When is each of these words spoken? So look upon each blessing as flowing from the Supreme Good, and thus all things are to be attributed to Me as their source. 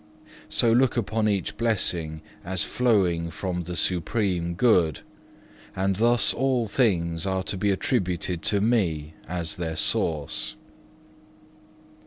So 0.49 0.71
look 0.71 0.97
upon 0.97 1.29
each 1.29 1.57
blessing 1.57 2.21
as 2.43 2.63
flowing 2.63 3.29
from 3.29 3.65
the 3.65 3.75
Supreme 3.75 4.55
Good, 4.55 5.01
and 5.75 5.97
thus 5.97 6.33
all 6.33 6.67
things 6.67 7.27
are 7.27 7.43
to 7.43 7.55
be 7.55 7.69
attributed 7.69 8.41
to 8.45 8.61
Me 8.61 9.13
as 9.27 9.57
their 9.57 9.75
source. 9.75 10.55